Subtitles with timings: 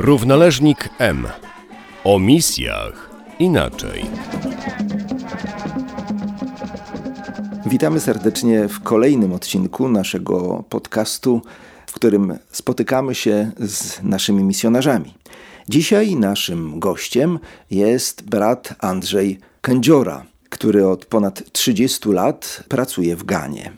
[0.00, 1.26] Równoleżnik M.
[2.04, 4.06] O misjach inaczej.
[7.66, 11.42] Witamy serdecznie w kolejnym odcinku naszego podcastu,
[11.86, 15.14] w którym spotykamy się z naszymi misjonarzami.
[15.68, 17.38] Dzisiaj naszym gościem
[17.70, 23.72] jest brat Andrzej Kędziora, który od ponad 30 lat pracuje w Ganie.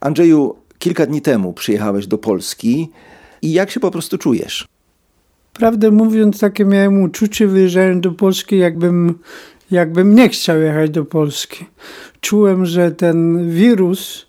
[0.00, 2.90] Andrzeju, kilka dni temu przyjechałeś do Polski
[3.42, 4.72] i jak się po prostu czujesz?
[5.52, 9.18] Prawdę mówiąc, takie miałem uczucie, wyjeżdżałem do Polski, jakbym,
[9.70, 11.64] jakbym nie chciał jechać do Polski.
[12.20, 14.26] Czułem, że ten wirus,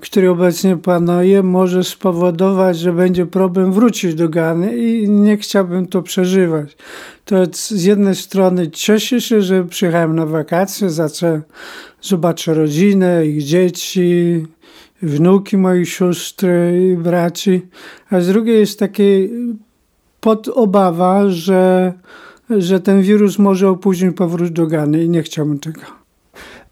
[0.00, 6.02] który obecnie panuje, może spowodować, że będzie problem wrócić do Gany i nie chciałbym to
[6.02, 6.76] przeżywać.
[7.24, 11.42] To z jednej strony cieszę się, że przyjechałem na wakacje, zacząłem
[12.00, 14.46] zobaczę rodzinę, ich dzieci,
[15.02, 17.62] wnuki mojej siostry i braci,
[18.10, 19.28] a z drugiej jest takie
[20.24, 21.92] pod obawa, że,
[22.50, 25.80] że ten wirus może opóźnić powrót do Gany i nie chciałbym tego.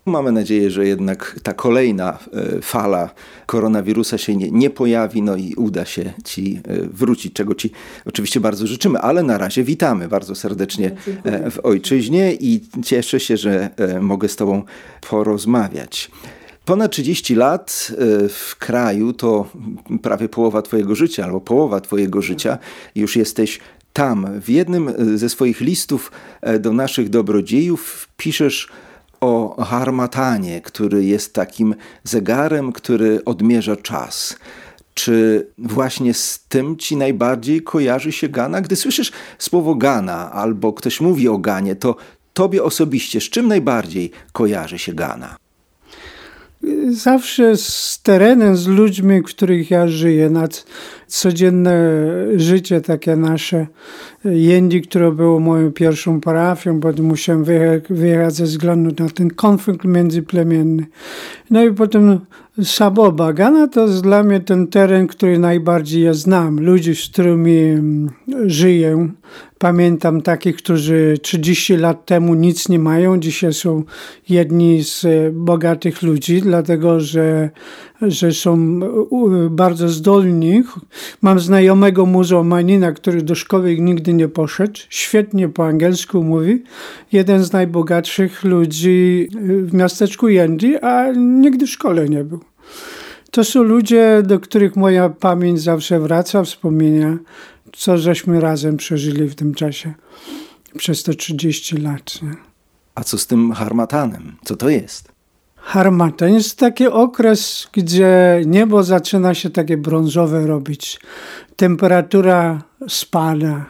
[0.07, 3.11] Mamy nadzieję, że jednak ta kolejna e, fala
[3.47, 7.71] koronawirusa się nie, nie, pojawi, no i uda się Ci e, wrócić, czego Ci
[8.07, 10.91] oczywiście bardzo życzymy, ale na razie witamy bardzo serdecznie
[11.25, 14.63] e, w ojczyźnie i cieszę się, że mogę z Tobą
[15.11, 16.11] porozmawiać.
[16.65, 17.93] Ponad 30 lat
[18.29, 19.49] w kraju to
[20.03, 22.59] prawie połowa Twojego życia, albo połowa Twojego życia.
[22.95, 23.61] Już jesteś
[23.93, 24.41] tam.
[24.41, 26.13] W jednym ze swoich listów
[26.61, 28.69] do naszych dobrodziejów piszesz
[29.21, 34.37] o harmatanie, który jest takim zegarem, który odmierza czas.
[34.95, 38.61] Czy właśnie z tym ci najbardziej kojarzy się Gana?
[38.61, 41.97] Gdy słyszysz słowo Gana albo ktoś mówi o Ganie, to
[42.35, 45.42] tobie osobiście z czym najbardziej kojarzy się Gana?
[46.91, 50.49] Zawsze z terenem, z ludźmi, których ja żyję, na
[51.07, 51.77] codzienne
[52.37, 53.67] życie takie nasze.
[54.25, 57.45] Jendi, które było moją pierwszą parafią, bo musiałem
[57.91, 60.87] wyjechać ze względu na ten konflikt międzyplemienny.
[61.51, 62.21] No i potem
[62.61, 63.33] Saboba.
[63.33, 66.61] Gana to jest dla mnie ten teren, który najbardziej ja znam.
[66.61, 68.11] Ludzi, z którymi mm,
[68.47, 69.09] żyję.
[69.59, 73.21] Pamiętam takich, którzy 30 lat temu nic nie mają.
[73.21, 73.85] Dzisiaj są
[74.29, 77.51] jedni z bogatych ludzi, dlatego że,
[78.09, 78.81] że są
[79.51, 80.63] bardzo zdolni.
[81.23, 84.81] Mam znajomego muzułmanina, który do szkoły nigdy nie poszedł.
[84.89, 86.63] Świetnie po angielsku mówi.
[87.13, 89.29] Jeden z najbogatszych ludzi
[89.63, 92.41] w miasteczku Jendi, a nigdy w szkole nie był.
[93.31, 97.19] To są ludzie, do których moja pamięć zawsze wraca, wspomnienia,
[97.73, 99.95] co żeśmy razem przeżyli w tym czasie
[100.79, 102.21] przez te 30 lat.
[102.95, 104.37] A co z tym harmatanem?
[104.45, 105.12] Co to jest?
[105.63, 111.01] Harmatan jest taki okres, gdzie niebo zaczyna się takie brązowe robić.
[111.57, 113.65] Temperatura spada.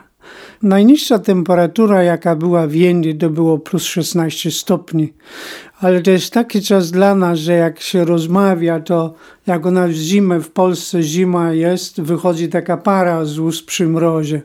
[0.62, 5.12] Najniższa temperatura, jaka była w Indii, to było plus 16 stopni
[5.82, 9.14] ale to jest taki czas dla nas, że jak się rozmawia, to
[9.46, 14.42] jak u nas zimę, w Polsce zima jest, wychodzi taka para z ust przy mrozie.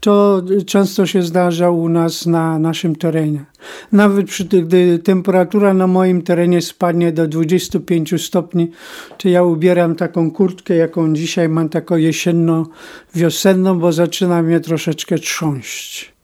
[0.00, 3.44] To często się zdarza u nas na naszym terenie.
[3.92, 8.70] Nawet przy, gdy temperatura na moim terenie spadnie do 25 stopni,
[9.18, 16.15] to ja ubieram taką kurtkę, jaką dzisiaj mam, taką jesienno-wiosenną, bo zaczyna mnie troszeczkę trząść.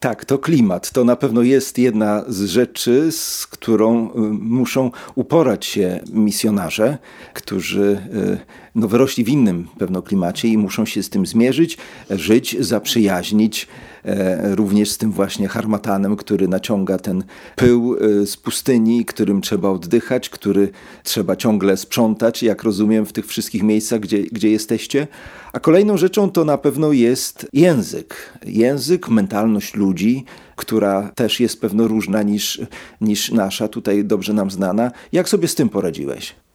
[0.00, 0.90] Tak, to klimat.
[0.90, 6.98] To na pewno jest jedna z rzeczy, z którą y, muszą uporać się misjonarze,
[7.34, 8.38] którzy y,
[8.76, 11.78] no, wyrośli w innym pewno klimacie i muszą się z tym zmierzyć,
[12.10, 13.68] żyć, zaprzyjaźnić
[14.04, 17.24] e, również z tym właśnie harmatanem, który naciąga ten
[17.56, 20.68] pył e, z pustyni, którym trzeba oddychać, który
[21.02, 25.06] trzeba ciągle sprzątać, jak rozumiem, w tych wszystkich miejscach, gdzie, gdzie jesteście.
[25.52, 28.38] A kolejną rzeczą to na pewno jest język.
[28.46, 30.24] Język, mentalność ludzi,
[30.56, 32.60] która też jest pewno różna niż,
[33.00, 34.90] niż nasza, tutaj dobrze nam znana.
[35.12, 36.45] Jak sobie z tym poradziłeś?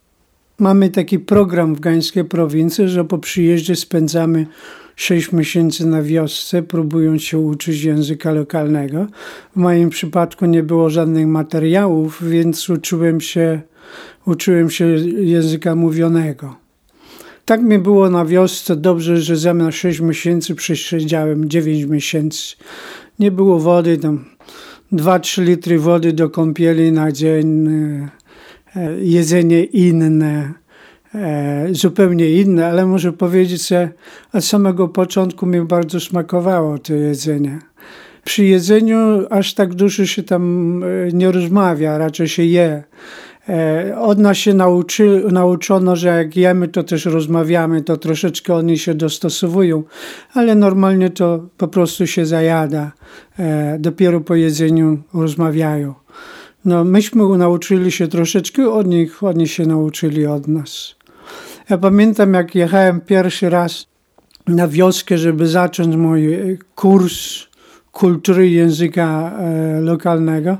[0.61, 4.45] Mamy taki program w Gańskiej prowincji, że po przyjeździe spędzamy
[4.95, 9.07] 6 miesięcy na wiosce, próbując się uczyć języka lokalnego.
[9.55, 13.61] W moim przypadku nie było żadnych materiałów, więc uczyłem się,
[14.25, 14.85] uczyłem się
[15.19, 16.55] języka mówionego.
[17.45, 22.55] Tak mi było na wiosce dobrze, że zamiast 6 miesięcy przesiedziałem 9 miesięcy.
[23.19, 24.25] Nie było wody, tam
[24.93, 28.20] 2-3 litry wody do kąpieli na dzień E,
[29.01, 30.53] jedzenie inne,
[31.15, 33.89] e, zupełnie inne, ale muszę powiedzieć, że
[34.33, 37.59] od samego początku mi bardzo smakowało to jedzenie.
[38.23, 38.97] Przy jedzeniu
[39.29, 42.83] aż tak dużo się tam e, nie rozmawia, raczej się je.
[43.49, 48.77] E, od nas się nauczy, nauczono, że jak jemy, to też rozmawiamy, to troszeczkę oni
[48.77, 49.83] się dostosowują,
[50.33, 52.91] ale normalnie to po prostu się zajada.
[53.39, 55.93] E, dopiero po jedzeniu rozmawiają.
[56.65, 60.95] No, myśmy nauczyli się troszeczkę od nich, oni się nauczyli od nas.
[61.69, 63.87] Ja pamiętam, jak jechałem pierwszy raz
[64.47, 66.37] na wioskę, żeby zacząć mój
[66.75, 67.51] kurs
[67.91, 70.57] kultury języka e, lokalnego.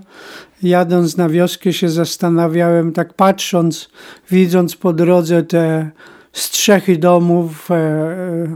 [0.63, 3.89] Jadąc na wioskę się zastanawiałem, tak patrząc,
[4.31, 5.91] widząc po drodze te
[6.33, 8.55] strzechy domów, e, e,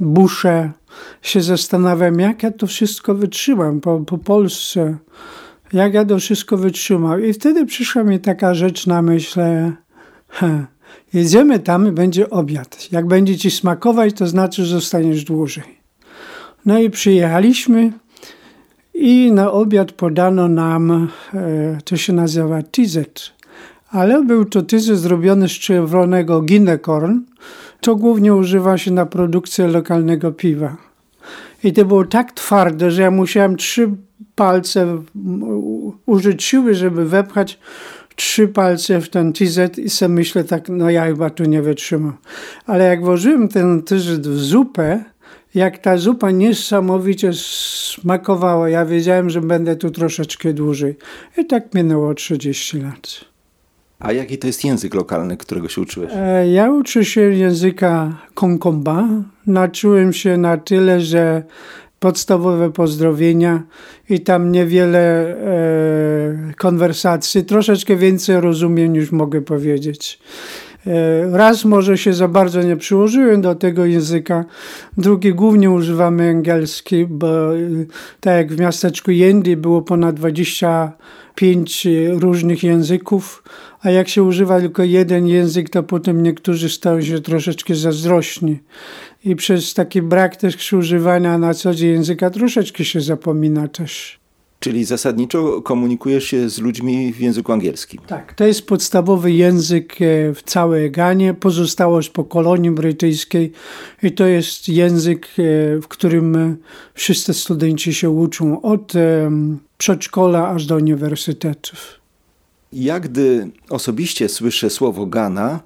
[0.00, 0.70] busze,
[1.22, 4.96] się zastanawiam, jak ja to wszystko wytrzymam po, po Polsce,
[5.72, 7.24] jak ja to wszystko wytrzymam.
[7.24, 9.40] I wtedy przyszła mi taka rzecz na myśl,
[11.14, 12.92] jedziemy tam i będzie obiad.
[12.92, 15.82] Jak będzie ci smakować, to znaczy, że zostaniesz dłużej.
[16.66, 17.92] No i przyjechaliśmy
[18.94, 23.32] i na obiad podano nam, e, to się nazywa tizet,
[23.90, 27.20] ale był to tizet zrobiony z czerwonego ginekorn.
[27.80, 30.76] To głównie używa się na produkcję lokalnego piwa.
[31.64, 33.90] I to było tak twarde, że ja musiałem trzy
[34.34, 35.02] palce
[36.06, 37.58] użyć siły, żeby wepchać
[38.16, 42.16] trzy palce w ten tizet i sobie myślę tak, no ja chyba tu nie wytrzymam.
[42.66, 45.04] Ale jak włożyłem ten tizet w zupę,
[45.54, 48.68] jak ta zupa niesamowicie smakowała.
[48.68, 50.96] Ja wiedziałem, że będę tu troszeczkę dłużej.
[51.38, 53.24] I tak minęło 30 lat.
[53.98, 56.10] A jaki to jest język lokalny, którego się uczyłeś?
[56.14, 59.08] E, ja uczę się języka Konkomba.
[59.46, 61.42] Nauczyłem się na tyle, że
[62.02, 63.62] podstawowe pozdrowienia
[64.10, 67.44] i tam niewiele e, konwersacji.
[67.44, 70.18] Troszeczkę więcej rozumiem niż mogę powiedzieć.
[70.86, 74.44] E, raz może się za bardzo nie przyłożyłem do tego języka,
[74.98, 77.58] drugi głównie używamy angielski, bo e,
[78.20, 83.42] tak jak w miasteczku Jendi było ponad 25 różnych języków,
[83.80, 88.58] a jak się używa tylko jeden język, to potem niektórzy stają się troszeczkę zazdrośni.
[89.24, 94.21] I przez taki brak też używania na co dzień języka troszeczkę się zapomina też.
[94.62, 98.00] Czyli zasadniczo komunikujesz się z ludźmi w języku angielskim.
[98.06, 103.52] Tak, to jest podstawowy język e, w całej Ganie, pozostałość po kolonii brytyjskiej
[104.02, 105.32] i to jest język, e,
[105.80, 106.56] w którym
[106.94, 108.92] wszyscy studenci się uczą od
[109.78, 112.00] przedszkola aż do uniwersytetów.
[112.72, 115.60] Ja gdy osobiście słyszę słowo Gana,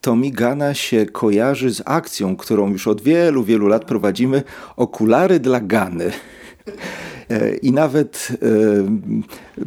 [0.00, 4.42] to mi Gana się kojarzy z akcją, którą już od wielu, wielu lat prowadzimy,
[4.76, 6.12] okulary dla Gany.
[7.30, 8.36] E, I nawet e,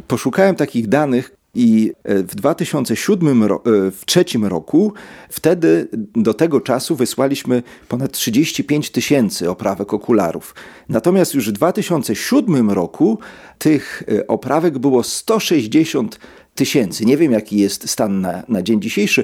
[0.08, 3.50] poszukałem takich danych, i e, w 2007
[3.92, 4.94] w trzecim roku,
[5.30, 10.56] wtedy do tego czasu wysłaliśmy ponad 35 tysięcy oprawek okularów.
[10.90, 13.20] Natomiast już w 2007 roku
[13.58, 16.20] tych oprawek było 160
[16.56, 17.06] tysięcy.
[17.06, 19.24] Nie wiem, jaki jest stan na, na dzień dzisiejszy,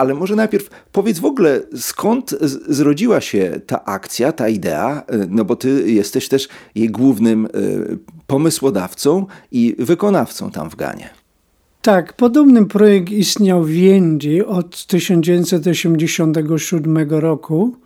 [0.00, 2.34] ale może najpierw powiedz w ogóle, skąd
[2.68, 7.48] zrodziła się ta akcja, ta idea, e, no bo ty jesteś też jej głównym e,
[8.26, 11.10] pomysłodawcą i wykonawcą tam w Ganie.
[11.82, 17.76] Tak, podobny projekt istniał w Indii od 1987 roku.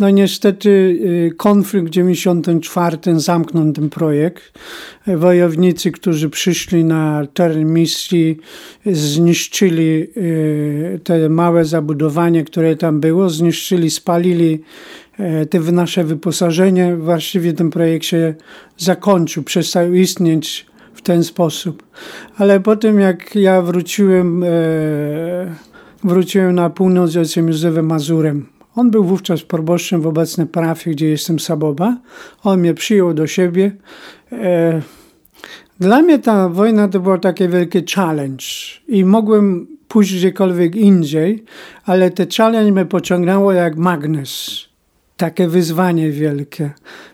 [0.00, 4.52] No niestety y, konflikt w 1994 zamknął ten projekt.
[5.06, 8.38] Wojownicy, którzy przyszli na teren misji,
[8.86, 14.60] zniszczyli y, te małe zabudowanie, które tam było, zniszczyli, spalili
[15.42, 16.96] y, te nasze wyposażenie.
[16.96, 18.34] Właściwie ten projekt się
[18.76, 21.82] zakończył, przestał istnieć w ten sposób.
[22.36, 24.44] Ale potem jak ja wróciłem,
[26.04, 28.46] wróciłem na północ z Józefem Mazurem,
[28.76, 31.96] on był wówczas proboszczem w obecnej parafii, gdzie jestem Saboba.
[32.42, 33.72] On mnie przyjął do siebie.
[34.32, 34.82] E,
[35.80, 38.44] dla mnie ta wojna to był taki wielki challenge
[38.88, 41.44] i mogłem pójść gdziekolwiek indziej,
[41.84, 44.60] ale te challenge mnie pociągnęło jak magnes.
[45.16, 46.70] Takie wyzwanie wielkie.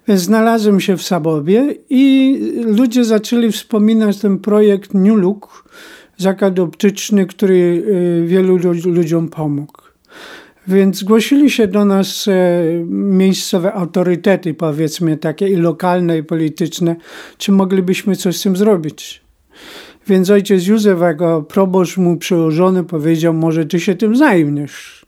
[0.08, 5.64] Więc znalazłem się w Sabobie i ludzie zaczęli wspominać ten projekt New Look,
[6.16, 7.84] zakład optyczny, który
[8.22, 9.82] e, wielu ludziom pomógł.
[10.68, 16.96] Więc zgłosili się do nas e, miejscowe autorytety, powiedzmy takie i lokalne, i polityczne,
[17.38, 19.26] czy moglibyśmy coś z tym zrobić.
[20.06, 25.06] Więc ojciec Józef, jako proboszcz mu przełożony, powiedział, może ty się tym zajmiesz.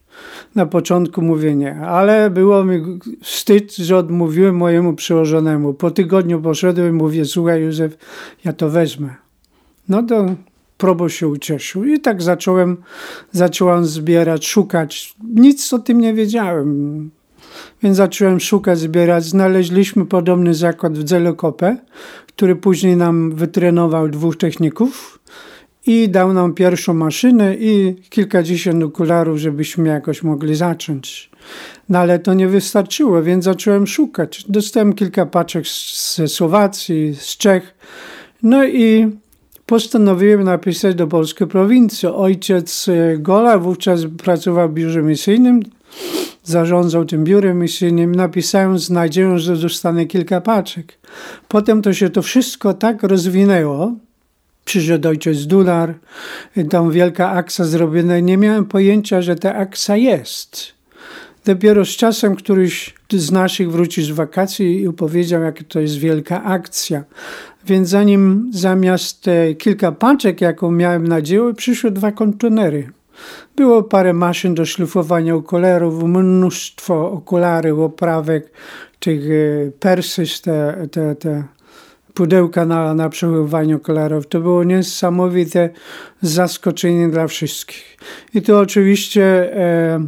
[0.55, 5.75] Na początku mówię nie, ale było mi wstyd, że odmówiłem mojemu przełożonemu.
[5.75, 7.99] Po tygodniu poszedłem i mówię, słuchaj Józef,
[8.45, 9.15] ja to wezmę.
[9.88, 10.27] No to
[10.78, 11.85] probo się ucieszył.
[11.85, 12.76] I tak zacząłem,
[13.32, 15.14] zacząłem zbierać, szukać.
[15.35, 17.11] Nic o tym nie wiedziałem.
[17.82, 19.25] Więc zacząłem szukać, zbierać.
[19.25, 21.76] Znaleźliśmy podobny zakład w Dzelokopę,
[22.26, 25.18] który później nam wytrenował dwóch techników.
[25.87, 31.30] i dał nam pierwszą maszynę i kilkadziesiąt okularów, żebyśmy jakoś mogli zacząć.
[31.88, 34.44] No ale to nie wystarczyło, więc zacząłem szukać.
[34.49, 35.64] Dostałem kilka paczek
[36.16, 37.75] ze Słowacji, z Czech.
[38.42, 39.11] No i
[39.68, 42.08] postanowiłem napisać do polskiej prowincji.
[42.08, 45.62] Ojciec e, Gola wówczas pracował w biurze misyjnym,
[46.44, 48.14] zarządzał tym biurem misyjnym.
[48.14, 50.98] Napisałem z nadzieją, że dostanę kilka paczek.
[51.48, 53.92] Potem to się to wszystko tak rozwinęło,
[54.64, 55.94] przyszedł ojciec Dular,
[56.70, 58.18] tam wielka akcja zrobiona.
[58.18, 60.77] Nie miałem pojęcia, że ta akcja jest.
[61.49, 66.45] Dopiero z czasem któryś z naszych wrócił z wakacji i opowiedział, jaka to jest wielka
[66.45, 67.05] akcja.
[67.67, 69.26] Więc zanim zamiast
[69.59, 72.90] kilka paczek, jaką miałem nadzieję, przyszły dwa kontenery.
[73.57, 78.50] Było parę maszyn do szlifowania okularów, mnóstwo okularów, oprawek,
[78.99, 81.45] tych e, persys, te, te, te
[82.18, 84.26] pudełka na, na przechowywanie okularów.
[84.26, 85.70] To było niesamowite
[86.22, 87.96] zaskoczenie dla wszystkich.
[88.34, 89.25] I to oczywiście
[89.56, 90.06] e,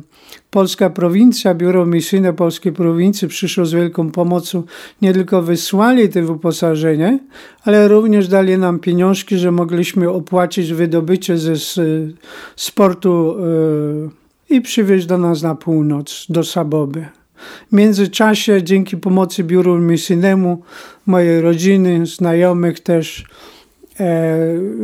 [0.50, 4.62] Polska prowincja, biuro misyjne Polskiej prowincji przyszło z wielką pomocą.
[5.02, 7.18] Nie tylko wysłali te wyposażenie,
[7.64, 11.54] ale również dali nam pieniążki, że mogliśmy opłacić wydobycie ze
[12.56, 13.36] sportu
[14.50, 17.19] e, i przywieźć do nas na północ, do Saboby.
[17.72, 20.62] W międzyczasie, dzięki pomocy biuru misyjnemu,
[21.06, 23.24] mojej rodziny, znajomych też,
[24.00, 24.38] e,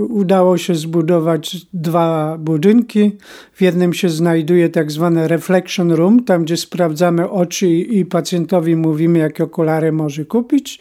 [0.09, 3.13] udało się zbudować dwa budynki.
[3.53, 9.19] W jednym się znajduje tak zwany reflection room, tam gdzie sprawdzamy oczy i pacjentowi mówimy,
[9.19, 10.81] jakie okulary może kupić.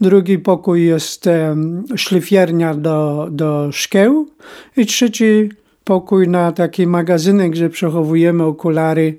[0.00, 1.56] Drugi pokój jest e,
[1.96, 4.26] szlifiernia do, do szkieł
[4.76, 5.48] i trzeci
[5.84, 9.18] pokój na taki magazynek, gdzie przechowujemy okulary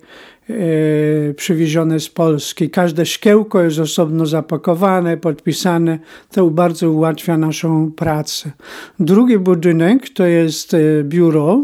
[0.49, 2.69] E, przywiezione z Polski.
[2.69, 5.99] Każde szkiełko jest osobno zapakowane, podpisane.
[6.31, 8.51] To bardzo ułatwia naszą pracę.
[8.99, 11.61] Drugi budynek to jest e, biuro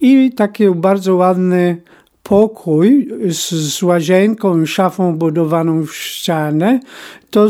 [0.00, 1.76] i taki bardzo ładny
[2.30, 6.80] pokój z, z łazienką i szafą budowaną w ścianę,
[7.30, 7.48] to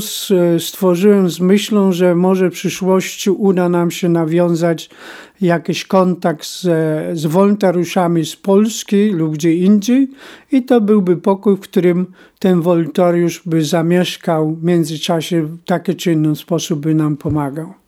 [0.58, 4.90] stworzyłem z myślą, że może w przyszłości uda nam się nawiązać
[5.40, 6.62] jakiś kontakt z,
[7.18, 7.26] z
[8.24, 10.08] z Polski lub gdzie indziej
[10.52, 12.06] i to byłby pokój, w którym
[12.38, 17.79] ten wolontariusz by zamieszkał w międzyczasie w taki czy inny sposób by nam pomagał.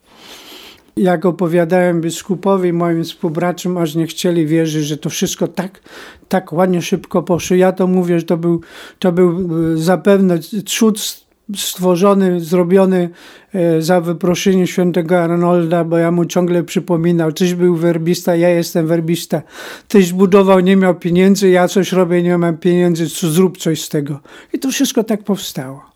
[0.97, 5.81] Jak opowiadałem biskupowi, moim współbraciom, aż nie chcieli wierzyć, że to wszystko tak,
[6.29, 7.57] tak ładnie szybko poszło.
[7.57, 8.61] Ja to mówię, że to był,
[8.99, 11.23] to był e, zapewne cud
[11.57, 13.11] stworzony, zrobiony
[13.55, 18.87] e, za wyproszenie świętego Arnolda, bo ja mu ciągle przypominał, tyś był werbista, ja jestem
[18.87, 19.43] werbista.
[19.89, 24.21] Tyś budował, nie miał pieniędzy, ja coś robię, nie mam pieniędzy, zrób coś z tego.
[24.53, 25.92] I to wszystko tak powstało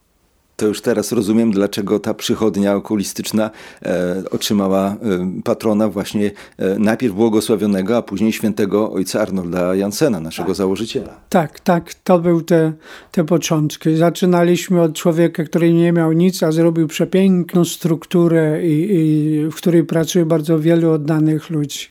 [0.56, 3.50] to już teraz rozumiem, dlaczego ta przychodnia okulistyczna
[3.82, 4.96] e, otrzymała e,
[5.44, 10.56] patrona właśnie e, najpierw błogosławionego, a później świętego ojca Arnolda Jansena, naszego tak.
[10.56, 11.20] założyciela.
[11.28, 12.72] Tak, tak, to były te,
[13.12, 13.96] te początki.
[13.96, 19.84] Zaczynaliśmy od człowieka, który nie miał nic, a zrobił przepiękną strukturę, i, i w której
[19.84, 21.86] pracuje bardzo wielu oddanych ludzi.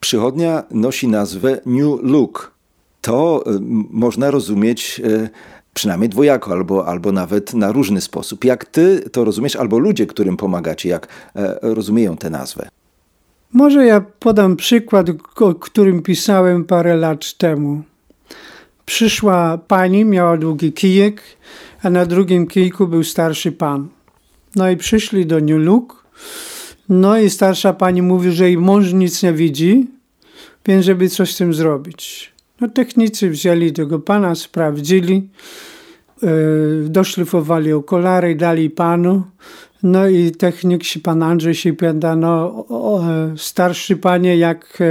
[0.00, 2.52] Przychodnia nosi nazwę New Look.
[3.00, 3.58] To e,
[3.90, 5.28] można rozumieć e,
[5.74, 8.44] przynajmniej dwojako, albo, albo nawet na różny sposób.
[8.44, 12.68] Jak ty to rozumiesz, albo ludzie, którym pomagacie, jak e, rozumieją tę nazwę?
[13.52, 17.82] Może ja podam przykład, o którym pisałem parę lat temu.
[18.86, 21.22] Przyszła pani, miała długi kijek,
[21.82, 23.88] a na drugim kijku był starszy pan.
[24.56, 26.04] No i przyszli do New Look.
[26.88, 29.86] No i starsza pani mówi, że jej mąż nic nie widzi,
[30.66, 32.29] więc żeby coś z tym zrobić.
[32.60, 35.28] No technicy wzięli tego pana, sprawdzili,
[36.22, 39.22] yy, doszlifowali okulary, dali panu.
[39.82, 42.30] No i technik się, pan Andrzej się pyta, no
[42.68, 43.04] o,
[43.36, 44.84] starszy panie, jak, e,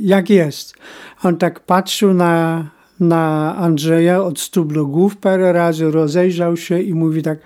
[0.00, 0.74] jak jest?
[1.22, 2.64] On tak patrzył na,
[3.00, 7.38] na Andrzeja od stóp do głów parę razy, rozejrzał się i mówi tak,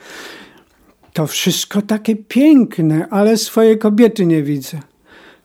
[1.13, 4.79] to wszystko takie piękne, ale swojej kobiety nie widzę.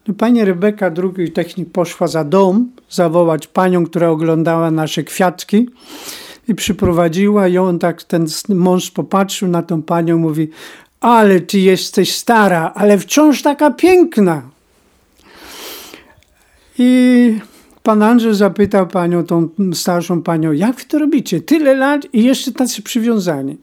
[0.07, 5.69] No, pani Rebeka, drugi technik, poszła za dom zawołać panią, która oglądała nasze kwiatki
[6.47, 10.49] i przyprowadziła ją, tak ten mąż popatrzył na tą panią, mówi
[11.05, 14.41] ale ty jesteś stara, ale wciąż taka piękna.
[16.77, 17.39] I
[17.83, 21.41] pan Andrzej zapytał panią, tą starszą panią, jak wy to robicie?
[21.41, 23.57] Tyle lat i jeszcze tacy przywiązani.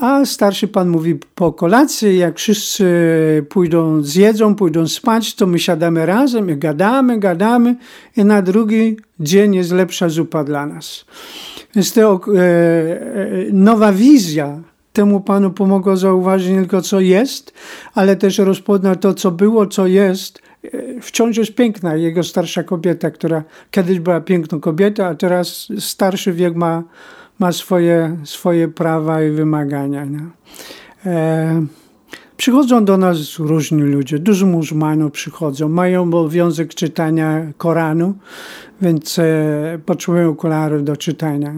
[0.00, 2.86] A starszy pan mówi, po kolacji, jak wszyscy
[3.48, 7.76] pójdą, zjedzą, pójdą spać, to my siadamy razem i gadamy, gadamy
[8.16, 11.04] i na drugi dzień jest lepsza zupa dla nas.
[11.74, 13.00] Więc to e, e,
[13.52, 14.60] nowa wizja
[14.92, 17.52] temu panu pomogła zauważyć nie tylko co jest,
[17.94, 20.42] ale też rozpoznać to, co było, co jest
[21.00, 21.96] wciąż jest piękna.
[21.96, 26.82] Jego starsza kobieta, która kiedyś była piękną kobietą, a teraz starszy wiek ma,
[27.40, 30.06] ma swoje, swoje prawa i wymagania.
[31.06, 31.66] E,
[32.40, 38.14] Przychodzą do nas różni ludzie, dużo muzułmanów przychodzą, mają obowiązek czytania Koranu,
[38.82, 41.54] więc e, potrzebują okularów do czytania.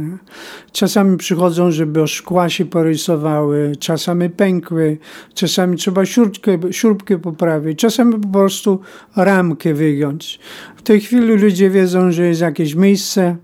[0.72, 4.98] Czasami przychodzą, żeby szkła się porysowały, czasami pękły,
[5.34, 8.80] czasami trzeba śrubkę, śrubkę poprawić, czasami po prostu
[9.16, 10.40] ramkę wygiąć.
[10.76, 13.36] W tej chwili ludzie wiedzą, że jest jakieś miejsce,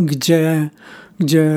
[0.00, 0.70] gdzie
[1.18, 1.50] gdzie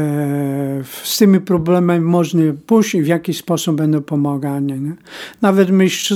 [1.04, 4.74] z tymi problemami można pójść i w jakiś sposób będą pomagani.
[4.74, 4.94] Nie?
[5.42, 5.70] Nawet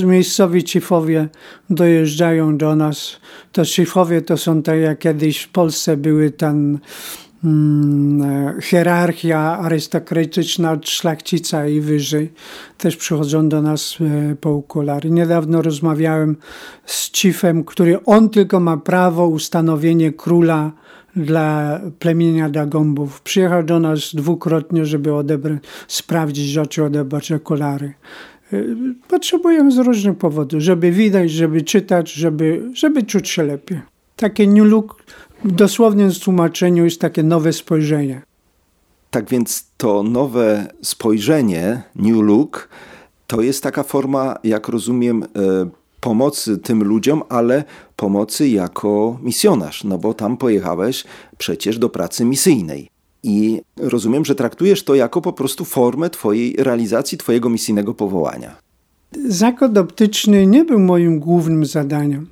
[0.04, 1.28] miejscowi chiefowie
[1.70, 3.16] dojeżdżają do nas.
[3.52, 6.78] To chiefowie to są tak jak kiedyś w Polsce były ten
[7.42, 12.32] hmm, hierarchia arystokratyczna od szlachcica i wyżej.
[12.78, 15.10] Też przychodzą do nas e, po okulary.
[15.10, 16.36] Niedawno rozmawiałem
[16.84, 20.72] z chiefem, który on tylko ma prawo ustanowienie króla
[21.16, 23.20] dla plemienia Dagombów.
[23.20, 27.94] Przyjechał do nas dwukrotnie, żeby odebrać, sprawdzić oczy, odebrać okulary.
[28.52, 28.76] Y,
[29.08, 33.80] potrzebujemy z różnych powodów, żeby widać, żeby czytać, żeby, żeby czuć się lepiej.
[34.16, 35.02] Takie new look,
[35.44, 38.22] w tłumaczeniu jest takie nowe spojrzenie.
[39.10, 42.68] Tak więc to nowe spojrzenie, new look,
[43.26, 45.26] to jest taka forma, jak rozumiem, e,
[46.00, 47.64] pomocy tym ludziom, ale
[47.96, 51.04] pomocy jako misjonarz, no bo tam pojechałeś
[51.38, 52.88] przecież do pracy misyjnej.
[53.22, 58.56] I rozumiem, że traktujesz to jako po prostu formę Twojej realizacji, Twojego misyjnego powołania.
[59.28, 62.26] Zakład optyczny nie był moim głównym zadaniem.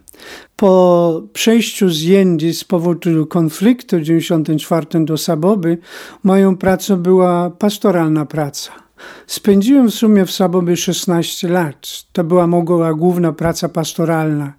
[0.56, 5.78] Po przejściu z Jendi z powodu konfliktu w 1994 do Saboby,
[6.24, 8.87] moją pracą była pastoralna praca.
[9.26, 12.04] Spędziłem w sumie w Sabobie 16 lat.
[12.12, 14.52] To była moja główna praca pastoralna.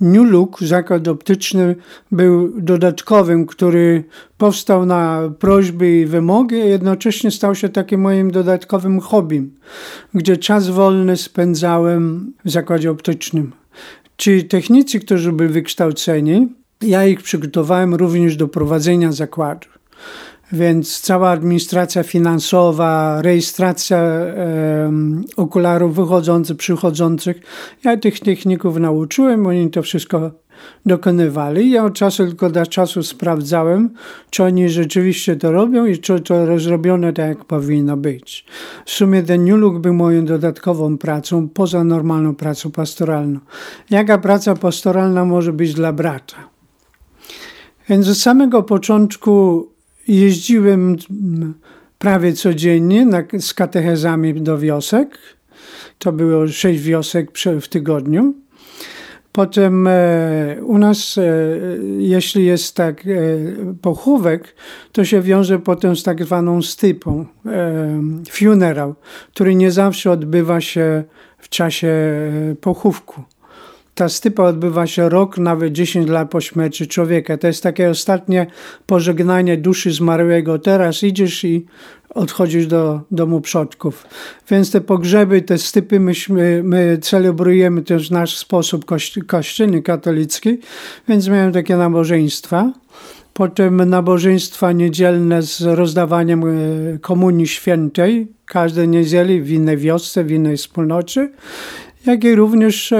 [0.00, 1.76] New Look, zakład optyczny,
[2.12, 4.04] był dodatkowym, który
[4.38, 9.54] powstał na prośby i wymogi, a jednocześnie stał się takim moim dodatkowym hobbym,
[10.14, 13.52] gdzie czas wolny spędzałem w zakładzie optycznym.
[14.16, 16.48] Ci technicy, którzy byli wykształceni,
[16.82, 19.68] ja ich przygotowałem również do prowadzenia zakładu.
[20.52, 24.02] Więc cała administracja finansowa, rejestracja
[25.36, 27.40] okularów wychodzących, przychodzących,
[27.84, 30.30] ja tych techników nauczyłem, oni to wszystko
[30.86, 31.70] dokonywali.
[31.70, 33.90] Ja od czasu tylko do czasu sprawdzałem,
[34.30, 38.44] czy oni rzeczywiście to robią i czy to rozrobione tak, jak powinno być.
[38.86, 43.38] W sumie ten New był moją dodatkową pracą, poza normalną pracą pastoralną.
[43.90, 46.36] Jaka praca pastoralna może być dla brata?
[47.88, 49.66] Więc od samego początku
[50.08, 50.96] jeździłem
[51.98, 55.18] prawie codziennie na, z katechezami do wiosek.
[55.98, 58.34] To było sześć wiosek w tygodniu.
[59.32, 61.22] Potem e, u nas, e,
[61.98, 63.08] jeśli jest tak e,
[63.82, 64.54] pochówek,
[64.92, 68.94] to się wiąże potem z tak zwaną stypą, e, funeral,
[69.32, 71.04] który nie zawsze odbywa się
[71.38, 73.22] w czasie e, pochówku
[73.94, 77.38] ta stypa odbywa się rok, nawet 10 lat po śmierci człowieka.
[77.38, 78.46] To jest takie ostatnie
[78.86, 80.58] pożegnanie duszy zmarłego.
[80.58, 81.66] Teraz idziesz i
[82.14, 84.06] odchodzisz do domu przodków.
[84.50, 88.84] Więc te pogrzeby, te stypy myśmy, my celebrujemy też w nasz sposób
[89.26, 90.58] kościelny, katolicki,
[91.08, 92.72] więc miałem takie nabożeństwa.
[93.32, 100.56] Potem nabożeństwa niedzielne z rozdawaniem e, komunii świętej, każdej niedzieli w innej wiosce, w innej
[100.56, 101.30] wspólnocie,
[102.06, 102.94] jak i również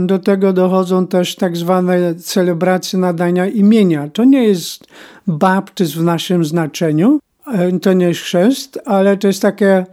[0.00, 4.08] do tego dochodzą też tak zwane celebracje nadania imienia.
[4.08, 4.84] To nie jest
[5.26, 7.20] baptyzm w naszym znaczeniu,
[7.54, 9.86] e, to nie jest chrzest, ale to jest takie e,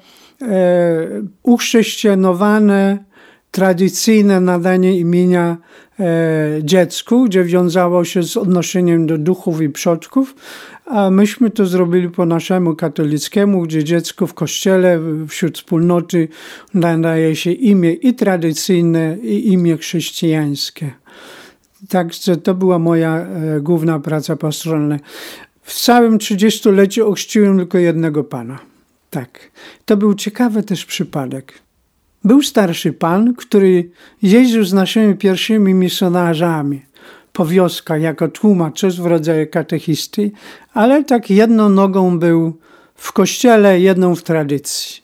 [1.43, 2.97] uchrzeszczenowane,
[3.57, 5.57] tradycyjne nadanie imienia
[5.99, 6.05] e,
[6.63, 10.35] dziecku, gdzie wiązało się z odnoszeniem do duchów i przodków,
[10.85, 16.27] a myśmy to zrobili po naszemu katolickiemu, gdzie dziecko w kościele, wśród wspólnoty
[16.73, 20.91] nadaje się imię i tradycyjne, i imię chrześcijańskie.
[21.89, 24.99] Także to była moja e, główna praca pastoralna.
[25.61, 28.59] W całym 30-leciu ochrzciłem tylko jednego pana.
[29.09, 29.51] Tak.
[29.85, 31.66] To był ciekawy też przypadek.
[32.27, 33.89] Był starszy pan, który
[34.21, 36.81] jeździł z naszymi pierwszymi misjonarzami
[37.33, 40.31] po wioskach jako tłumacz, w rodzaju katechisty,
[40.73, 42.57] ale tak jedną nogą był
[42.95, 45.01] w kościele, jedną w tradycji.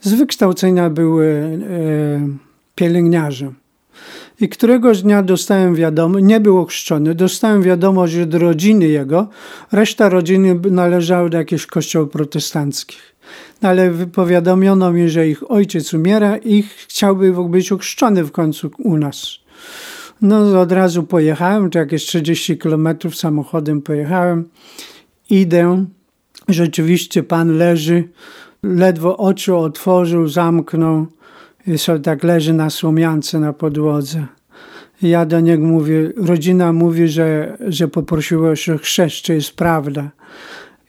[0.00, 1.26] Z wykształcenia był e,
[2.74, 3.54] pielęgniarzem.
[4.40, 9.28] I któregoś dnia dostałem wiadomość, nie był ochrzczony, dostałem wiadomość od rodziny jego,
[9.72, 13.16] reszta rodziny należała do jakichś kościołów protestanckich.
[13.62, 18.96] No ale powiadomiono mi, że ich ojciec umiera i chciałby być ochrzczony w końcu u
[18.96, 19.26] nas.
[20.22, 24.48] No od razu pojechałem, to jakieś 30 kilometrów samochodem pojechałem.
[25.30, 25.84] Idę,
[26.48, 28.08] rzeczywiście pan leży,
[28.62, 31.06] ledwo oczy otworzył, zamknął
[32.02, 34.26] tak leży na słomiance na podłodze.
[35.02, 40.10] Ja do niego mówię, rodzina mówi, że, że poprosiła się o chrzest, czy jest prawda.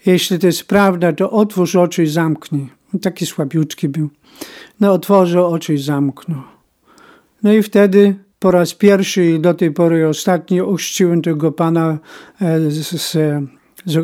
[0.05, 2.69] Jeśli to jest prawda, to otwórz oczy i zamknij.
[3.01, 4.09] Taki słabiutki był.
[4.79, 6.41] No otworzył oczy i zamknął.
[7.43, 11.97] No i wtedy po raz pierwszy i do tej pory ostatni ochrzciłem tego pana
[12.41, 13.11] e, z, z,
[13.85, 14.03] z, e,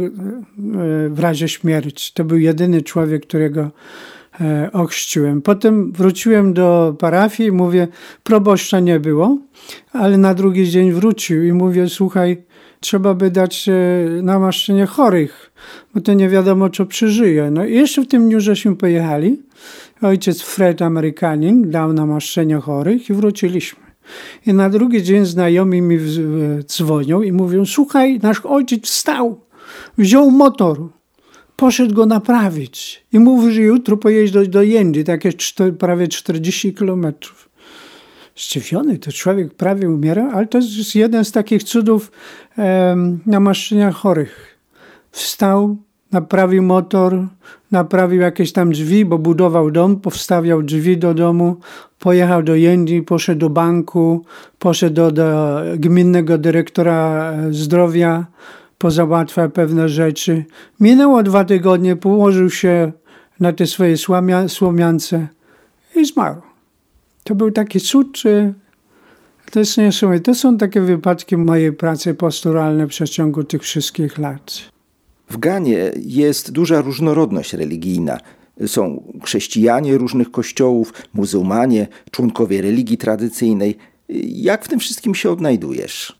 [1.10, 2.12] w razie śmierci.
[2.14, 3.72] To był jedyny człowiek, którego
[4.74, 5.42] ochrzciłem.
[5.42, 7.88] Potem wróciłem do parafii i mówię,
[8.24, 9.38] proboszcza nie było,
[9.94, 12.44] ale na drugi dzień wrócił i mówię, słuchaj,
[12.80, 13.70] trzeba by dać
[14.24, 15.52] namaszczenie chorych,
[15.94, 17.52] bo to nie wiadomo, co przeżyje.
[17.52, 19.42] No i jeszcze w tym dniu żeśmy pojechali.
[20.02, 23.88] Ojciec Fred, Amerykanin, dał namaszczenie chorych i wróciliśmy.
[24.46, 25.98] I na drugi dzień znajomi mi
[26.64, 29.42] dzwonią i mówią: Słuchaj, nasz ojciec wstał,
[29.98, 30.78] wziął motor,
[31.58, 35.30] poszedł go naprawić i mówi, że jutro pojedzie do, Jędzy, takie
[35.80, 37.50] prawie 40 kilometrów.
[38.36, 42.12] Zdziwiony, to człowiek prawie umiera, ale to jest jeden z takich cudów
[42.58, 44.58] um, namaszczenia chorych.
[45.12, 45.78] Wstał,
[46.12, 47.28] naprawił motor,
[47.72, 51.56] naprawił jakieś tam drzwi, bo budował dom, powstawiał drzwi do domu,
[52.00, 54.26] pojechał do Jędzi, poszedł do banku,
[54.60, 58.26] poszedł do, do gminnego dyrektora zdrowia,
[58.78, 60.46] pozałatwiał pewne rzeczy.
[60.80, 62.92] Minęło dwa tygodnie, położył się
[63.40, 65.28] na te swoje słomia, słomiance
[65.96, 66.42] i zmarł.
[67.24, 68.24] To był taki cud,
[69.52, 70.24] to jest niesamowite.
[70.24, 74.60] To są takie wypadki mojej pracy pastoralnej w przeciągu tych wszystkich lat.
[75.30, 78.18] W Ganie jest duża różnorodność religijna.
[78.68, 83.78] Są chrześcijanie różnych kościołów, muzułmanie, członkowie religii tradycyjnej.
[84.26, 86.20] Jak w tym wszystkim się odnajdujesz?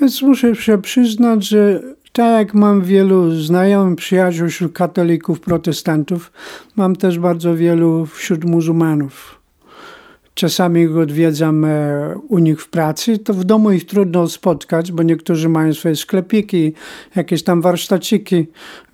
[0.00, 1.82] Więc muszę się przyznać, że
[2.12, 6.32] tak jak mam wielu znajomych, przyjaciół wśród katolików, protestantów,
[6.76, 9.40] mam też bardzo wielu wśród muzułmanów.
[10.34, 15.02] Czasami ich odwiedzam e, u nich w pracy, to w domu ich trudno spotkać, bo
[15.02, 16.72] niektórzy mają swoje sklepiki,
[17.16, 18.46] jakieś tam warsztaciki,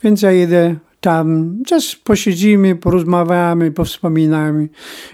[0.02, 4.68] więc ja idę tam, just posiedzimy, porozmawiamy, powspominamy.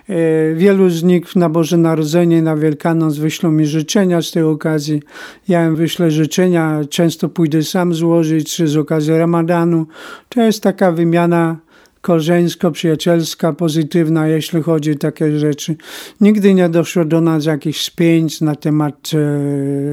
[0.09, 5.03] E, wielu z nich na Boże Narodzenie, na Wielkanoc wyślą mi życzenia z tej okazji.
[5.48, 9.87] Ja im wyślę życzenia, często pójdę sam złożyć, czy z okazji Ramadanu.
[10.29, 11.57] To jest taka wymiana
[12.00, 15.76] koleżeńsko-przyjacielska, pozytywna, jeśli chodzi o takie rzeczy.
[16.20, 19.16] Nigdy nie doszło do nas jakichś spięć na temat e,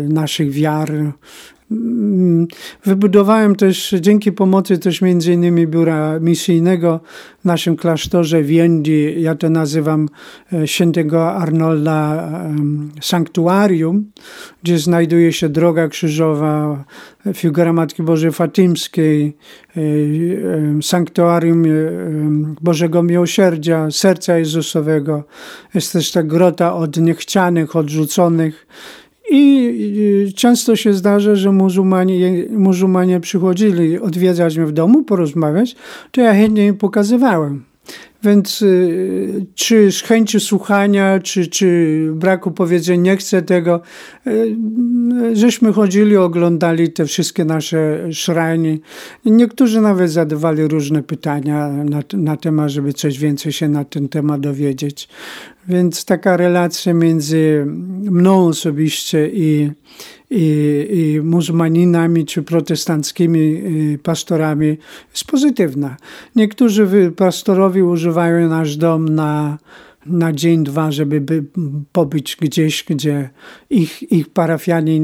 [0.10, 0.92] naszych wiar,
[2.86, 7.00] wybudowałem też dzięki pomocy też między innymi biura misyjnego
[7.40, 10.10] w naszym klasztorze w Jendi, ja to nazywam
[10.54, 12.30] e, świętego Arnolda
[13.02, 14.12] Sanktuarium,
[14.64, 16.84] gdzie znajduje się droga krzyżowa,
[17.34, 19.38] figura Matki Bożej Fatimskiej,
[19.78, 19.82] e,
[20.82, 21.68] sanktuarium e,
[22.62, 25.24] Bożego Miłosierdzia, Serca Jezusowego.
[25.74, 28.68] Jest też ta grota od niechcianych, odrzuconych.
[29.32, 35.76] I często się zdarza, że muzułmanie, muzułmanie przychodzili odwiedzać mnie w domu, porozmawiać,
[36.12, 37.64] to ja chętnie im pokazywałem.
[38.24, 43.82] Więc y, czy z chęci słuchania, czy, czy braku powiedzenia, nie chcę tego,
[44.28, 44.56] y,
[45.34, 48.80] żeśmy chodzili, oglądali te wszystkie nasze szrajny.
[49.26, 54.42] Niektórzy nawet zadawali różne pytania na, na temat, żeby coś więcej się na ten temat
[54.42, 55.10] dowiedzieć.
[55.68, 57.66] Więc taka relacja między
[58.12, 59.72] mną osobiście i,
[60.30, 63.40] i, i muzułmaninami czy protestanckimi
[63.94, 64.78] y, pastorami
[65.12, 65.98] jest pozytywna.
[66.36, 69.58] Niektórzy pastorowie używają nasz dom na
[70.10, 71.44] na dzień, dwa, żeby by
[71.92, 73.30] pobyć gdzieś, gdzie
[73.70, 75.00] ich, ich parafianie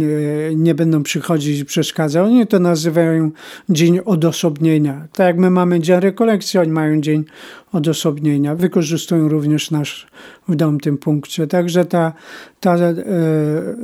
[0.56, 2.26] nie będą przychodzić i przeszkadzać.
[2.26, 3.32] Oni to nazywają
[3.70, 5.08] dzień odosobnienia.
[5.14, 7.26] Tak jak my mamy dzień rekolekcji, oni mają dzień
[7.72, 8.56] odosobnienia.
[8.56, 10.08] Wykorzystują również nasz
[10.48, 11.48] w dom tym punkcie.
[11.48, 12.14] Także ta,
[12.60, 12.94] ta e,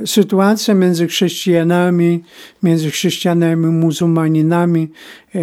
[0.06, 2.22] sytuacja między chrześcijanami,
[2.62, 4.88] między chrześcijanami, muzułmaninami
[5.34, 5.40] e,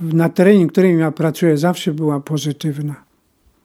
[0.00, 3.09] na terenie, którym ja pracuję, zawsze była pozytywna.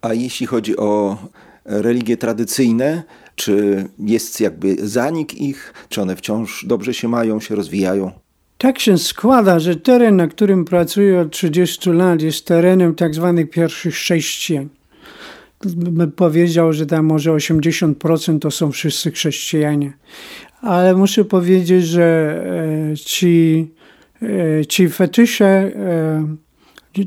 [0.05, 1.17] A jeśli chodzi o
[1.65, 3.03] religie tradycyjne,
[3.35, 8.11] czy jest jakby zanik ich, czy one wciąż dobrze się mają, się rozwijają?
[8.57, 13.49] Tak się składa, że teren, na którym pracuję od 30 lat, jest terenem tak zwanych
[13.49, 14.69] pierwszych chrześcijan.
[16.15, 19.93] powiedział, że tam może 80% to są wszyscy chrześcijanie.
[20.61, 22.03] Ale muszę powiedzieć, że
[22.91, 23.67] e, ci,
[24.21, 26.44] e, ci fetysze, e,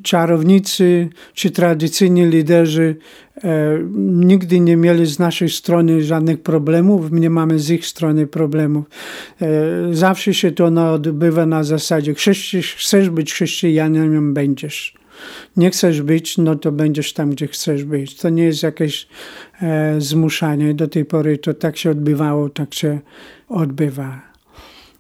[0.03, 2.97] czarownicy czy tradycyjni liderzy
[3.97, 8.85] nigdy nie mieli z naszej strony żadnych problemów, nie mamy z ich strony problemów.
[9.93, 14.95] zawsze się to odbywa na zasadzie chcesz być chrześcijaninem, będziesz
[15.57, 18.17] nie chcesz być, no to będziesz tam, gdzie chcesz być.
[18.17, 19.09] To nie jest jakieś
[19.63, 20.75] e, zmuszanie.
[20.75, 23.01] Do tej pory to tak się odbywało, tak się
[23.49, 24.28] odbywa.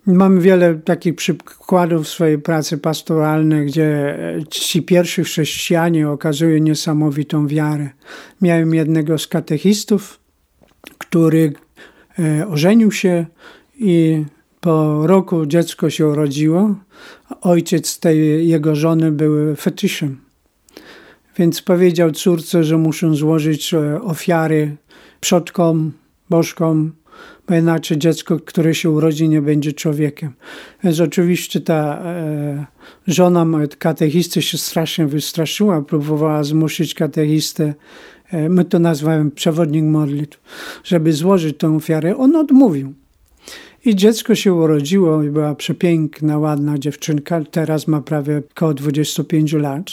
[0.09, 4.18] Mam wiele takich przykładów w swojej pracy pastoralnej, gdzie
[4.51, 7.88] ci pierwsi chrześcijanie okazują niesamowitą wiarę.
[8.42, 10.21] Miałem jednego z katechistów,
[10.99, 11.53] który
[12.18, 13.27] e, ożenił się
[13.79, 14.25] i
[14.61, 16.75] po roku dziecko się urodziło.
[17.40, 20.21] Ojciec tej jego żony był fetyszem.
[21.38, 24.77] Więc powiedział córce, że muszą złożyć e, ofiary
[25.21, 25.92] przodkom,
[26.31, 26.92] bożkom,
[27.48, 30.32] bo inaczej dziecko, które się urodzi, nie będzie człowiekiem.
[30.84, 32.66] Więc oczywiście ta e,
[33.06, 33.46] żona
[33.78, 37.74] katechisty się strasznie wystraszyła, próbowała zmusić katechistę,
[38.30, 40.40] e, my to nazywamy przewodnik modlitw,
[40.84, 42.16] żeby złożyć tę ofiarę.
[42.16, 42.94] On odmówił.
[43.84, 47.44] I dziecko się urodziło i była przepiękna, ładna dziewczynka.
[47.50, 49.90] Teraz ma prawie około 25 lat.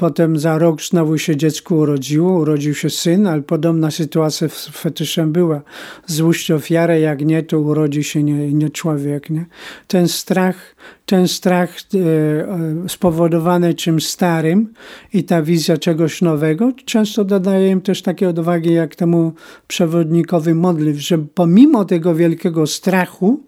[0.00, 5.32] Potem za rok znowu się dziecko urodziło, urodził się syn, ale podobna sytuacja z fetyszem
[5.32, 5.62] była.
[6.06, 9.30] Złóżcie ofiarę, jak nie, to urodzi się nie, nie człowiek.
[9.30, 9.46] Nie?
[9.86, 14.72] Ten strach, ten strach e, e, spowodowany czymś starym
[15.12, 19.32] i ta wizja czegoś nowego często dodaje im też takie odwagi jak temu
[19.68, 23.40] przewodnikowi modliw, że pomimo tego wielkiego strachu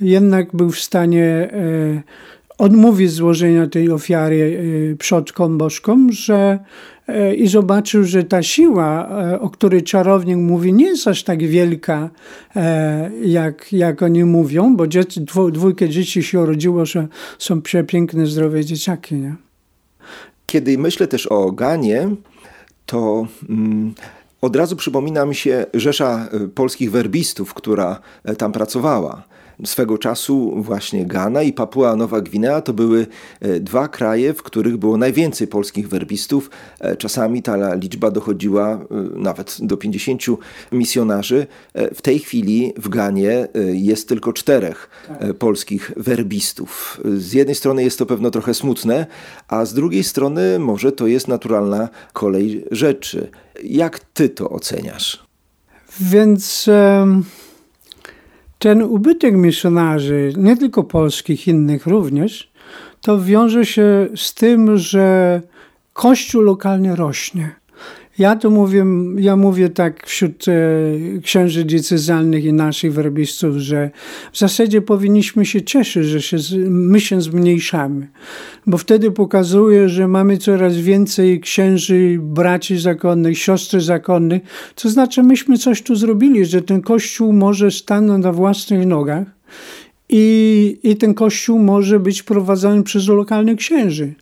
[0.00, 2.02] jednak był w stanie e,
[2.58, 4.62] odmówił złożenia tej ofiary
[4.92, 6.58] e, przodkom bożkom, że
[7.08, 11.46] e, i zobaczył, że ta siła, e, o której czarownik mówi, nie jest aż tak
[11.46, 12.10] wielka,
[13.22, 15.20] jak, jak oni mówią, bo dzieci,
[15.52, 19.14] dwójkę dzieci się urodziło, że są przepiękne, zdrowe dzieciaki.
[19.14, 19.34] Nie?
[20.46, 22.08] Kiedy myślę też o Ganie,
[22.86, 23.94] to mm,
[24.40, 28.00] od razu przypomina mi się Rzesza polskich werbistów, która
[28.38, 29.32] tam pracowała
[29.64, 33.06] swego czasu właśnie Ghana i Papua Nowa Gwinea to były
[33.40, 36.50] e, dwa kraje, w których było najwięcej polskich werbistów.
[36.80, 40.22] E, czasami ta liczba dochodziła e, nawet do 50
[40.72, 41.46] misjonarzy.
[41.94, 44.90] W tej chwili w Ganie jest tylko czterech
[45.38, 47.00] polskich werbistów.
[47.16, 49.06] Z jednej strony jest to pewno trochę smutne,
[49.48, 53.30] a z drugiej strony może to jest naturalna kolej rzeczy.
[53.64, 55.26] Jak ty to oceniasz?
[56.00, 56.68] Więc.
[56.68, 57.24] Um
[58.62, 62.52] ten ubytek misjonarzy, nie tylko polskich, innych również,
[63.00, 65.40] to wiąże się z tym, że
[65.92, 67.54] Kościół lokalnie rośnie.
[68.18, 68.86] Ja to mówię,
[69.18, 70.52] ja mówię tak wśród e,
[71.22, 73.90] księży diecezjalnych i naszych werbistów, że
[74.32, 76.36] w zasadzie powinniśmy się cieszyć, że się,
[76.68, 78.08] my się zmniejszamy,
[78.66, 84.42] bo wtedy pokazuje, że mamy coraz więcej księży, braci zakonnych, siostry zakonnych,
[84.74, 89.26] to znaczy myśmy coś tu zrobili, że ten Kościół może stanąć na własnych nogach
[90.14, 94.12] i, I ten kościół może być prowadzony przez lokalnych księży.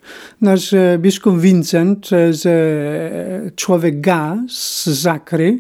[0.41, 5.59] Nasz e, biskup Vincent e, człowiek Ga z Zakry.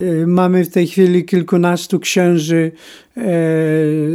[0.00, 2.72] E, mamy w tej chwili kilkunastu księży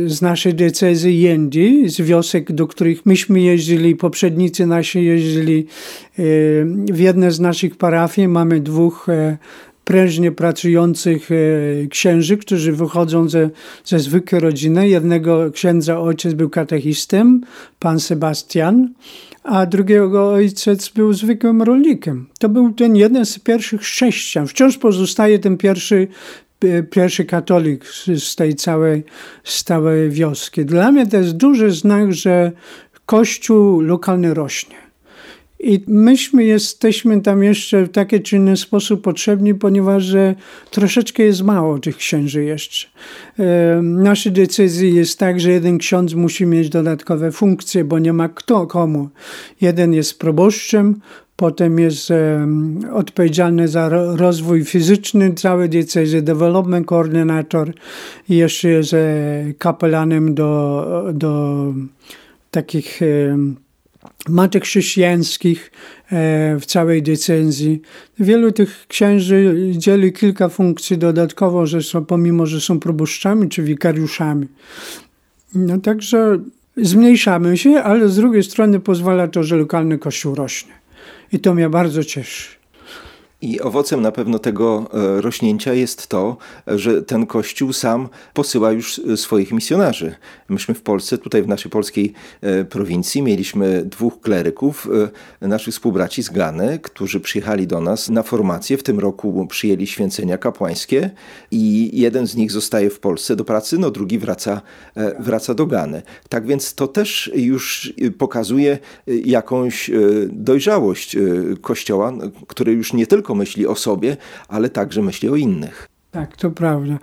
[0.06, 5.66] z naszej decyzji Jendi, z wiosek, do których myśmy jeździli, poprzednicy nasi jeździli.
[6.92, 9.08] W jednej z naszych parafii mamy dwóch
[9.86, 13.50] prężnie pracujących e, księży, którzy wychodzą ze,
[13.86, 14.90] ze zwykłej rodziny.
[14.90, 17.42] Jednego księdza ojciec był katechistem,
[17.80, 18.90] pan Sebastian,
[19.44, 22.28] a drugiego ojciec był zwykłym rolnikiem.
[22.40, 24.48] To był ten jeden z pierwszych chrześcijan.
[24.48, 26.08] Wciąż pozostaje ten pierwszy,
[26.62, 27.86] e, pierwszy katolik
[28.18, 29.04] z tej całej,
[29.44, 30.66] z całej wioski.
[30.66, 32.52] Dla mnie to jest duży znak, że
[33.06, 34.91] Kościół lokalny rośnie.
[35.64, 40.36] I myśmy jesteśmy tam jeszcze w taki czy inny sposób potrzebni, ponieważ że
[40.72, 42.88] troszeczkę jest mało tych księży jeszcze.
[43.40, 48.30] E, nasze decyzji jest tak, że jeden ksiądz musi mieć dodatkowe funkcje, bo nie ma
[48.30, 49.10] kto komu.
[49.62, 51.02] Jeden jest proboszczem,
[51.36, 52.48] potem jest e,
[52.94, 57.74] odpowiedzialny za rozwój fizyczny całej decyzji, development koordynator
[58.30, 58.98] i jeszcze jest e,
[59.58, 61.74] kapelanem do, do
[62.52, 63.38] takich e,
[64.30, 65.72] matek chrześcijańskich
[66.12, 67.82] e, w całej decenzji.
[68.20, 74.48] Wielu tych księży dzieli kilka funkcji dodatkowo, że są, pomimo, że są proboszczami czy wikariuszami.
[75.56, 76.40] No także
[76.78, 80.72] zmniejszamy się, ale z drugiej strony pozwala to, że lokalny kościół rośnie.
[81.32, 82.61] I to mnie bardzo cieszy.
[83.42, 89.00] I owocem na pewno tego e, rośnięcia jest to, że ten kościół sam posyła już
[89.00, 90.16] e, swoich misjonarzy.
[90.50, 94.88] Myśmy w Polsce, tutaj w naszej polskiej e, prowincji, mieliśmy dwóch kleryków,
[95.42, 98.78] naszych współbraci z Gany, którzy przyjechali do nas na formację.
[98.78, 101.10] W tym roku przyjęli święcenia kapłańskie
[101.52, 104.62] i jeden z nich zostaje w Polsce do pracy, no drugi wraca,
[105.20, 106.02] wraca do Gany.
[106.30, 109.92] Tak więc to też już pokazuje jakąś
[110.30, 111.18] dojrzałość
[111.62, 112.14] Kościoła,
[112.48, 114.18] który już nie tylko tylko myśli o sobie,
[114.48, 115.88] ale także myśli o innych.
[116.12, 117.00] Tak, to prawda.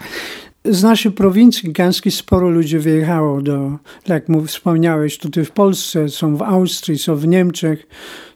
[0.64, 6.42] Z naszej prowincji Gdańskiej sporo ludzi wyjechało do, jak wspomniałeś, tutaj w Polsce, są w
[6.42, 7.86] Austrii, są w Niemczech,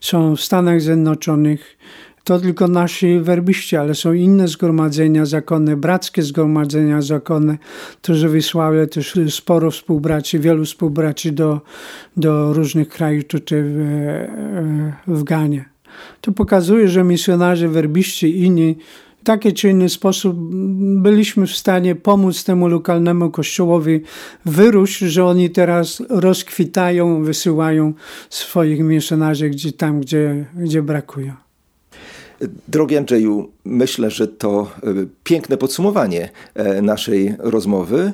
[0.01, 1.79] są w Stanach Zjednoczonych.
[2.25, 7.59] To tylko nasi werbiści, ale są inne zgromadzenia zakonne, brackie zgromadzenia zakonne,
[8.03, 11.61] którzy wysłały też sporo współbraci, wielu współbraci do,
[12.17, 13.79] do różnych krajów tutaj w,
[15.07, 15.72] w Ganie.
[16.21, 18.77] To pokazuje, że misjonarze, werbiści i inni
[19.23, 20.37] w taki czy inny sposób
[21.03, 24.01] byliśmy w stanie pomóc temu lokalnemu kościołowi
[24.45, 27.93] wyrósł, że oni teraz rozkwitają, wysyłają
[28.31, 31.35] swoich misjonarzy gdzie, tam, gdzie, gdzie brakuje.
[32.69, 34.87] Drogi Andrzeju, myślę, że to e,
[35.25, 38.13] piękne podsumowanie e, naszej rozmowy.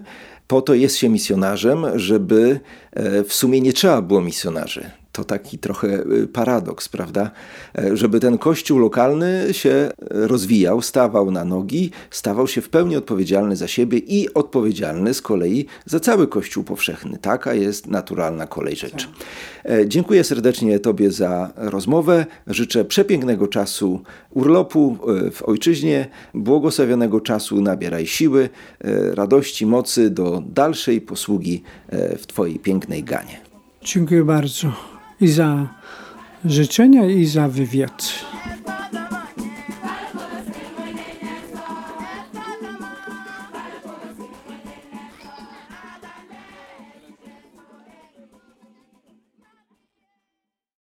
[0.49, 2.61] Po to jest się misjonarzem, żeby
[2.93, 7.31] e, w sumie nie trzeba było misjonarzy to taki trochę y, paradoks, prawda?
[7.79, 13.57] E, żeby ten kościół lokalny się rozwijał, stawał na nogi, stawał się w pełni odpowiedzialny
[13.57, 17.19] za siebie i odpowiedzialny z kolei za cały kościół powszechny.
[17.21, 19.07] Taka jest naturalna kolej rzeczy.
[19.65, 22.27] E, dziękuję serdecznie Tobie za rozmowę.
[22.47, 24.01] Życzę przepięknego czasu
[24.31, 28.49] urlopu e, w ojczyźnie, błogosławionego czasu, nabieraj siły,
[29.15, 31.63] radości, mocy do dalszej posługi
[32.19, 33.41] w Twojej pięknej Ganie.
[33.83, 35.67] Dziękuję bardzo i za
[36.45, 38.25] życzenia i za wywiad.